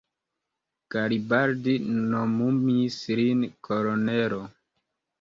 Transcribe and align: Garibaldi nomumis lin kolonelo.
Garibaldi 0.95 1.77
nomumis 2.09 3.01
lin 3.23 3.47
kolonelo. 3.71 4.45